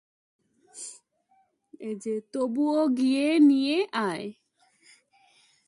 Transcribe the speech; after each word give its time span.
তবুও, 2.33 2.81
গিয়ে 2.97 3.27
নিয়ে 3.39 3.77
আয়! 4.01 4.27